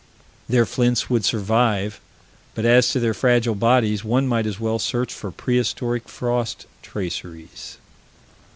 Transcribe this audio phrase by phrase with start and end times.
[0.49, 2.01] Their flints would survive,
[2.55, 7.77] but, as to their fragile bodies one might as well search for prehistoric frost traceries.